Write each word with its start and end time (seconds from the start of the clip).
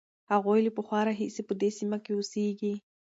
هغوی 0.31 0.59
له 0.65 0.71
پخوا 0.77 0.99
راهیسې 1.07 1.41
په 1.45 1.53
دې 1.61 1.69
سیمه 1.77 1.97
کې 2.03 2.11
اوسېږي. 2.13 2.73